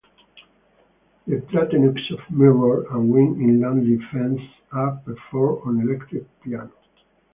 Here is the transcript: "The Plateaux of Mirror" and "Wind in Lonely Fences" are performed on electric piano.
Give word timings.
"The 1.27 1.41
Plateaux 1.41 2.17
of 2.17 2.31
Mirror" 2.31 2.87
and 2.91 3.11
"Wind 3.13 3.39
in 3.39 3.59
Lonely 3.61 3.99
Fences" 4.11 4.49
are 4.71 4.95
performed 5.05 5.61
on 5.67 5.79
electric 5.87 6.41
piano. 6.41 6.71